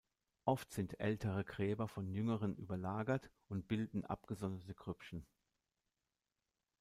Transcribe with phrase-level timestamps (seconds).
[0.45, 5.27] Oft sind ältere Gräber von jüngeren überlagert und bilden abgesonderte Grüppchen.